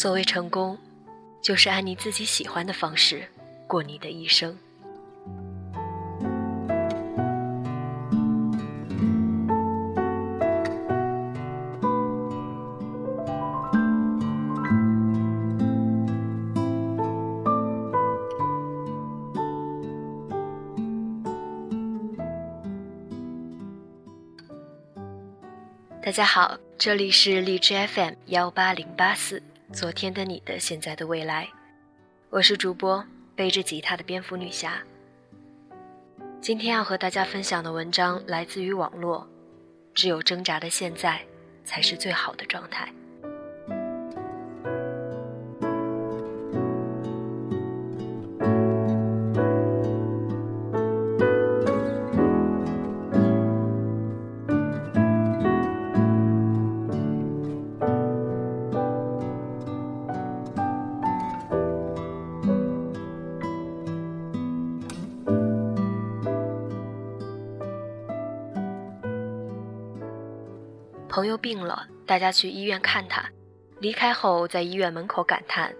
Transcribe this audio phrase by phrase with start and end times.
[0.00, 0.78] 所谓成功，
[1.42, 3.24] 就是按你自己喜欢的方式
[3.66, 4.56] 过你的一生。
[26.00, 29.42] 大家好，这里是荔枝 FM 幺八零八四。
[29.70, 31.46] 昨天的你的，现在的未来，
[32.30, 33.04] 我是主播
[33.36, 34.82] 背着吉他的蝙蝠女侠。
[36.40, 39.28] 今天要和大家分享的文章来自于网络，
[39.92, 41.20] 只有挣扎的现在，
[41.66, 42.90] 才是最好的状态。
[71.38, 73.24] 病了，大家去医院看他。
[73.80, 75.74] 离开后，在医院门口感叹：“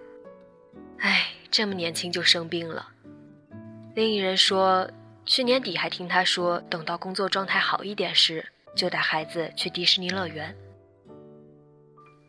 [0.99, 2.89] 哎，这么年轻就生病了。”
[3.93, 4.89] 另一人说
[5.25, 10.55] ：“去年底还听他说，等到工作状态好一点时，就带孩子去迪士尼乐园。”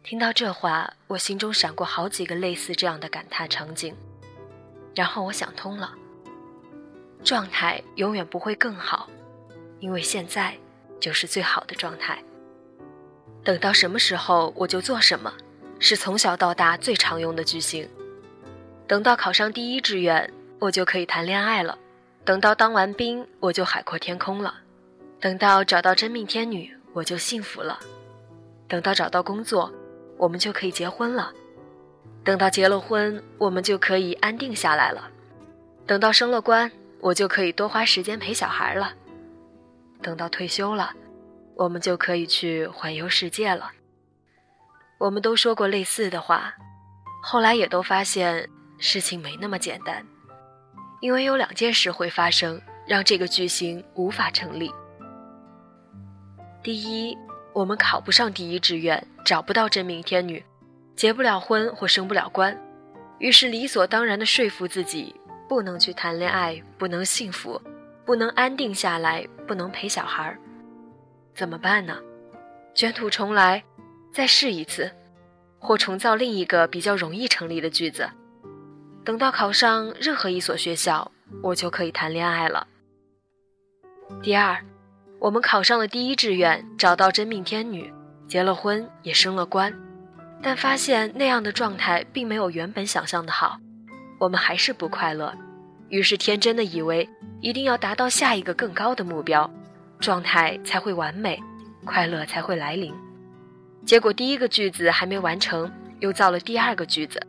[0.03, 3.95] 听到这话，我心中闪过好几个类似这样的感叹场景，
[4.95, 5.95] 然后我想通了：
[7.23, 9.09] 状态永远不会更好，
[9.79, 10.57] 因为现在
[10.99, 12.21] 就是最好的状态。
[13.43, 15.33] 等到什么时候我就做什么，
[15.79, 17.89] 是从小到大最常用的句型。
[18.87, 21.77] 等到考上第一志愿，我就可以谈恋爱了；
[22.25, 24.53] 等到当完兵，我就海阔天空了；
[25.19, 27.79] 等到找到真命天女，我就幸福了；
[28.69, 29.73] 等到找到工作，
[30.19, 31.33] 我们就可以结婚了；
[32.23, 35.03] 等到结了婚，我们就可以安定下来了；
[35.87, 36.71] 等到升了官，
[37.01, 38.89] 我就可以多花时间陪小孩了；
[40.03, 40.93] 等到退休了。
[41.61, 43.71] 我们就可以去环游世界了。
[44.97, 46.55] 我们都说过类似的话，
[47.23, 48.49] 后来也都发现
[48.79, 50.03] 事情没那么简单，
[51.03, 54.73] 因为有两件事会发生，让这个句型无法成立。
[56.63, 57.15] 第一，
[57.53, 60.43] 我们考不上第一志愿，找不到真命天女，
[60.97, 62.59] 结不了婚或升不了官，
[63.19, 65.15] 于是理所当然的说服自己
[65.47, 67.61] 不能去谈恋爱，不能幸福，
[68.07, 70.39] 不能安定下来，不能陪小孩儿。
[71.41, 71.97] 怎么办呢？
[72.75, 73.65] 卷土重来，
[74.13, 74.93] 再试一次，
[75.59, 78.07] 或重造另一个比较容易成立的句子。
[79.07, 81.11] 等到考上任何一所学校，
[81.43, 82.67] 我就可以谈恋爱了。
[84.23, 84.63] 第二，
[85.19, 87.91] 我们考上了第一志愿，找到真命天女，
[88.29, 89.73] 结了婚，也升了官，
[90.43, 93.59] 但发现那样的状态并没有原本想象的好，
[94.19, 95.35] 我们还是不快乐，
[95.89, 97.09] 于是天真的以为
[97.41, 99.51] 一定要达到下一个更高的目标。
[100.01, 101.39] 状态才会完美，
[101.85, 102.93] 快乐才会来临。
[103.85, 107.21] 结果第一个句子还没完成，又造了第二个句子。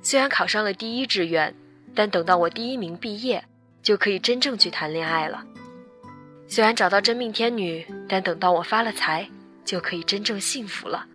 [0.00, 1.54] 虽然考上了第一志愿，
[1.94, 3.44] 但等到我第一名毕业，
[3.82, 5.44] 就可以真正去谈恋爱了。
[6.46, 9.28] 虽然找到真命天女，但等到我发了财，
[9.64, 11.06] 就可以真正幸福了。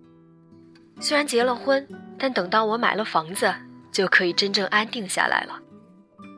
[1.00, 1.88] 虽然结了婚，
[2.20, 3.54] 但等到我买了房子，
[3.92, 5.60] 就可以真正安定下来了。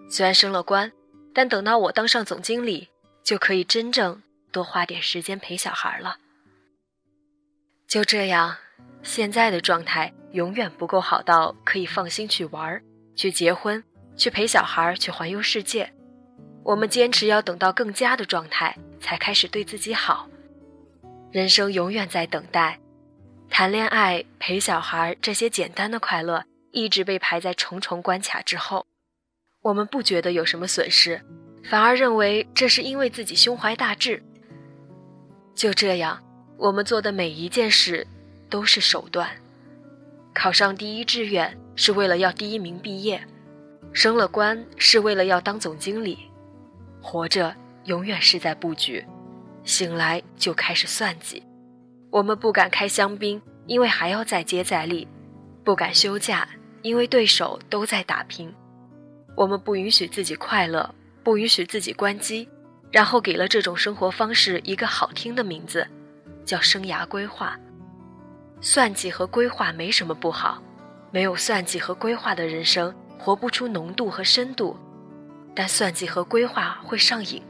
[0.10, 0.92] 虽然升了官，
[1.34, 2.88] 但等到我当上总经理，
[3.24, 4.22] 就可以真正。
[4.56, 6.16] 多花点时间陪小孩了。
[7.86, 8.56] 就这样，
[9.04, 12.82] 现在的状态永远不够好到可以放心去玩、
[13.18, 13.84] 去结婚、
[14.16, 15.92] 去陪小孩、去环游世界。
[16.64, 20.30] 我们坚持要等到更佳的状态，才开始对自己好。
[21.34, 22.80] 人生永远在等待，
[23.50, 28.88] 谈恋爱、陪小孩这些简单的快乐，一直被排在重重关卡之后。
[29.62, 31.22] 我们不觉得有什么损失，
[31.70, 34.24] 反而认为这是因为自己胸怀大志。
[35.56, 36.22] 就这样，
[36.58, 38.06] 我们做的每一件事
[38.50, 39.30] 都是手段。
[40.34, 43.26] 考上第一志愿是为了要第一名毕业，
[43.94, 46.20] 升了官是为了要当总经理。
[47.02, 47.56] 活着
[47.86, 49.06] 永远是在布局，
[49.64, 51.42] 醒来就开始算计。
[52.10, 55.08] 我们不敢开香槟，因为还要再接再厉；
[55.64, 56.48] 不敢休假，
[56.82, 58.54] 因为对手都在打拼。
[59.38, 60.94] 我们不允许自己快乐，
[61.24, 62.50] 不允许自己关机。
[62.96, 65.86] 然后给了这种生活方式一个好听的名字，
[66.46, 67.60] 叫生涯规划。
[68.62, 70.64] 算计和规划没什么不好，
[71.12, 74.80] 没有算计和规划的人生活不出浓度和深度。
[75.54, 77.44] 但算计和规划会上瘾，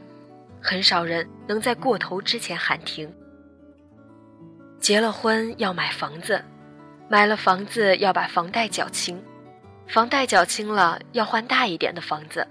[0.60, 3.08] 很少人能在过头之前喊停。
[4.80, 6.44] 结了婚要买房子，
[7.08, 9.22] 买了房子要把房贷缴清，
[9.86, 12.44] 房贷缴清了要换大一点的房子，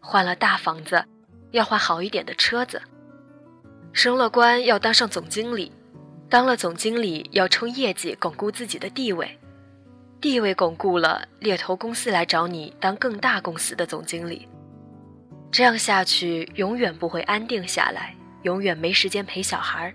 [0.00, 1.04] 换了大房子
[1.52, 2.82] 要换好一点的车子。
[3.92, 5.70] 升了官要当上总经理，
[6.28, 9.38] 当了总经理要冲业绩巩固自己的地位，
[10.20, 14.48] 地位巩固了，猎头公司来找你当更大公司的总经理。
[15.50, 19.94] 这样下去，永远不会安定下来，永远没时间陪小孩儿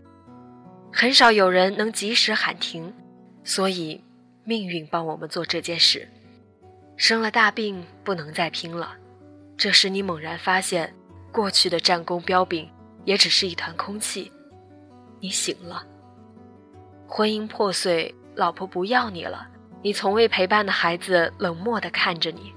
[0.94, 2.94] 很少有人能及时喊停，
[3.44, 4.04] 所以
[4.44, 6.07] 命运帮我们做这件事。
[6.95, 8.95] 生了大病，不能再拼了。
[9.57, 10.94] 这时你猛然发现，
[11.32, 12.70] 过去的战功彪炳
[13.06, 14.32] 也只是一团空气。
[15.20, 15.84] 你醒了。
[17.08, 19.48] 婚姻破碎，老婆不要你了，
[19.82, 22.54] 你从未陪伴的孩子冷漠地看着你。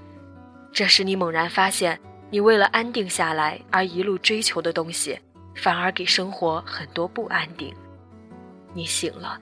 [0.71, 1.99] 这时你猛然发现。
[2.33, 5.19] 你为了安定下来而一路追求的东西，
[5.53, 7.75] 反而给生活很多不安定。
[8.73, 9.37] 你醒了，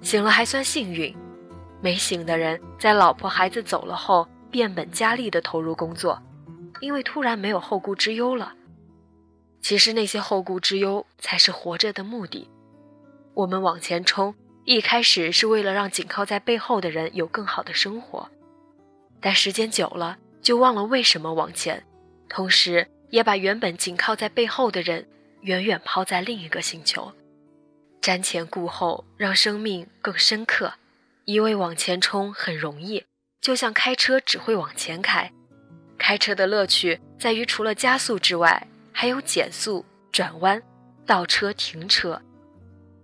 [0.00, 1.14] 醒了还算幸运，
[1.82, 6.18] 没醒的人在老婆孩子走了后，变本加厉地投入工作，
[6.80, 8.54] 因为突然没有后顾之忧了。
[9.60, 12.48] 其实那些后顾之忧才是活着的目的。
[13.34, 14.34] 我们往前冲，
[14.64, 18.30] 一开始是为了让紧靠在背后的人有更好的生活，
[19.20, 20.18] 但时间久了。
[20.42, 21.84] 就忘了为什么往前，
[22.28, 25.08] 同时也把原本紧靠在背后的人
[25.40, 27.12] 远远抛在另一个星球。
[28.00, 30.74] 瞻前顾后，让生命更深刻。
[31.24, 33.04] 一味往前冲很容易，
[33.40, 35.32] 就像开车只会往前开。
[35.98, 40.62] 开车的乐趣在于除了加速之外，还有减速、转弯、
[41.04, 42.20] 倒车、停车。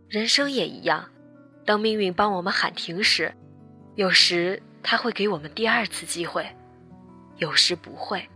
[0.08, 1.08] 人生也一样，
[1.64, 3.32] 当命运帮我们喊停时，
[3.94, 6.46] 有时他会给我们第二次机会。
[7.38, 8.28] 有时不会，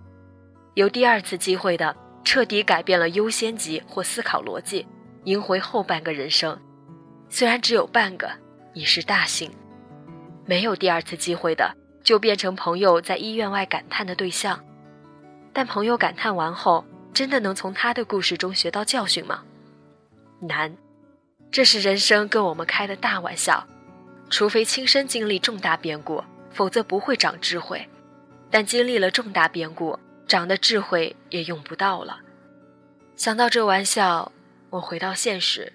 [0.75, 1.95] 有第二次机会的，
[2.25, 4.87] 彻底改变了优先级或思考逻辑，
[5.25, 6.59] 赢回后半个人生。
[7.29, 8.31] 虽然只有半个，
[8.73, 9.51] 已是大幸。
[10.47, 11.77] 没有第二次机会的，
[12.07, 14.65] 就变成朋友在医院外感叹的对象。
[15.53, 19.43] 但朋友感叹完后，真的能从他的故事中学到教训吗？
[20.41, 20.77] 难。
[21.51, 23.67] 这是人生跟我们开的大玩笑。
[24.31, 26.23] 除非亲身经历重大变故，
[26.53, 27.85] 否则不会长智慧。
[28.53, 29.99] 但经历了重大变故，
[30.29, 32.21] 长的智慧也用不到了。
[33.17, 34.31] 想到这玩笑，
[34.71, 35.73] 我回到现实。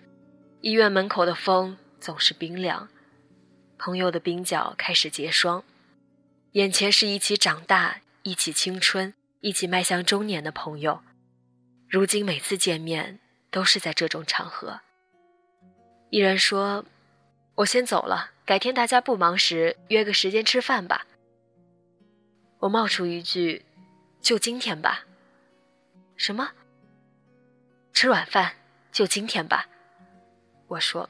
[0.61, 2.87] 医院门口的风总是冰凉，
[3.77, 5.61] 朋友的冰角开始结霜。
[6.53, 11.01] 眼前是一起长大、一起青春、一起迈向中年的朋友。
[11.87, 13.19] 如今每次见面
[13.49, 14.81] 都是在这种场合。
[16.09, 16.83] 一人说
[17.55, 21.07] ：“我先走了，改天大家不忙时约个时间吃饭吧。”
[22.59, 23.63] 我冒出一句
[24.21, 25.05] ：“就今天吧。”
[26.17, 26.51] 什么？
[27.93, 28.55] 吃晚饭
[28.91, 29.69] 就今天吧？
[30.67, 31.09] 我说。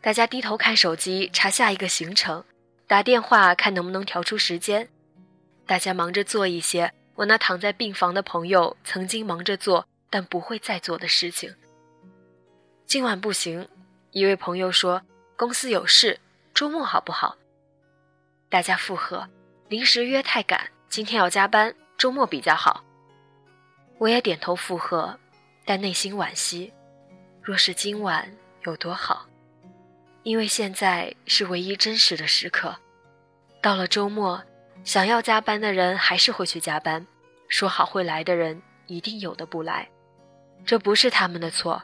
[0.00, 2.42] 大家低头看手机查下一个行程，
[2.86, 4.88] 打电话看能不能调出时间。
[5.66, 11.52] 大家忙着做一些我那躺在病房的朋友曾经忙着做但不会再做的事情。
[12.86, 13.68] 今晚不行，
[14.12, 15.02] 一位朋友说
[15.36, 16.20] 公司有事，
[16.54, 17.36] 周末好不好？
[18.48, 19.28] 大家附和。
[19.68, 22.84] 临时约太赶，今天要加班，周末比较好。
[23.98, 25.18] 我也点头附和，
[25.64, 26.72] 但内心惋惜。
[27.42, 28.30] 若是今晚
[28.62, 29.26] 有多好，
[30.26, 32.74] 因为现在是唯一真实的时刻。
[33.62, 34.42] 到了周末，
[34.82, 37.06] 想要加班的人还是会去加班，
[37.46, 39.88] 说好会来的人一定有的不来。
[40.64, 41.80] 这不是他们的错，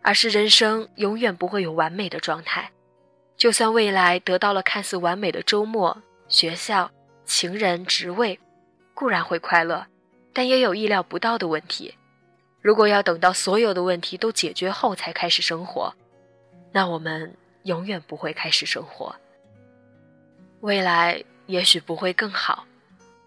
[0.00, 2.70] 而是人生永远不会有完美的状态。
[3.36, 6.90] 就算未来得到了看似完美的周末，学校。
[7.26, 8.40] 情人、职位，
[8.94, 9.86] 固然会快乐，
[10.32, 11.94] 但也有意料不到的问题。
[12.60, 15.94] 如果要等到所有的问题都解决后才开始生活，
[16.72, 19.14] 那我们永远不会开始生活。
[20.60, 22.66] 未来也许不会更好，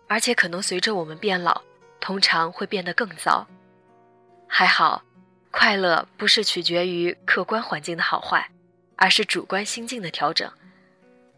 [0.08, 1.62] 而且可能随着我们变老，
[2.00, 3.46] 通常会变得更糟。
[4.48, 5.04] 还好，
[5.52, 8.50] 快乐不是取决于客观环境的好坏，
[8.96, 10.52] 而是主观心境的调整。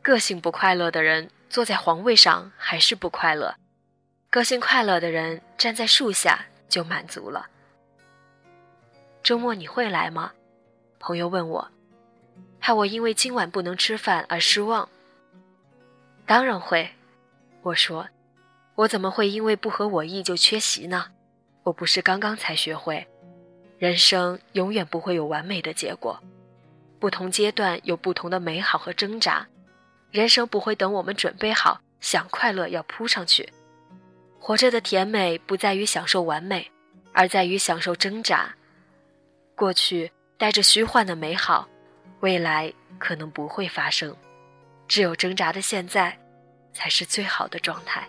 [0.02, 1.30] 个性不快乐的人。
[1.50, 3.56] 坐在皇位上还是不快乐，
[4.30, 7.48] 个性快乐的人站在树下就满足了。
[9.24, 10.34] 周末你会来吗？
[11.00, 11.72] 朋友问我，
[12.60, 14.88] 怕我因为今晚不能吃饭而失望。
[16.26, 16.90] 当然会，
[17.62, 18.08] 我说，
[18.76, 21.12] 我怎么会因为不合我意就缺席呢？
[21.64, 23.08] 我不是刚刚才学会，
[23.78, 26.20] 人生永远不会有完美的结果，
[27.00, 29.48] 不同阶段有不同的美好和挣扎。
[30.12, 33.48] 人生不会等我们准备好，想快乐要扑上去。
[34.40, 36.72] 活着的甜美不在于享受完美，
[37.12, 38.56] 而在于享受挣扎。
[39.56, 41.68] 过去带着虚幻的美好，
[42.22, 44.16] 未来可能不会发生，
[44.88, 46.18] 只有挣扎的现在，
[46.74, 48.08] 才是最好的状态。